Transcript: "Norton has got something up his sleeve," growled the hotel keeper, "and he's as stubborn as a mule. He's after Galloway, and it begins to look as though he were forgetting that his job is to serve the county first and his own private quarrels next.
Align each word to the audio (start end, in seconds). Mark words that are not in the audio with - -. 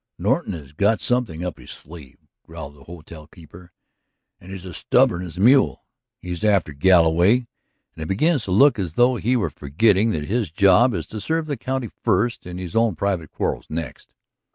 "Norton 0.17 0.53
has 0.53 0.71
got 0.73 0.99
something 0.99 1.43
up 1.45 1.59
his 1.59 1.69
sleeve," 1.69 2.17
growled 2.43 2.73
the 2.75 2.85
hotel 2.85 3.27
keeper, 3.27 3.71
"and 4.39 4.51
he's 4.51 4.65
as 4.65 4.77
stubborn 4.77 5.21
as 5.21 5.37
a 5.37 5.41
mule. 5.41 5.85
He's 6.17 6.43
after 6.43 6.73
Galloway, 6.73 7.41
and 7.95 8.01
it 8.01 8.07
begins 8.07 8.45
to 8.45 8.51
look 8.51 8.79
as 8.79 8.93
though 8.93 9.17
he 9.17 9.37
were 9.37 9.51
forgetting 9.51 10.09
that 10.09 10.25
his 10.25 10.49
job 10.49 10.95
is 10.95 11.05
to 11.05 11.21
serve 11.21 11.45
the 11.45 11.55
county 11.55 11.91
first 12.03 12.47
and 12.47 12.57
his 12.59 12.75
own 12.75 12.95
private 12.95 13.29
quarrels 13.29 13.67
next. 13.69 14.15